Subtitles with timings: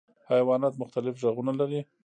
[0.31, 1.81] حیوانات مختلف غږونه لري.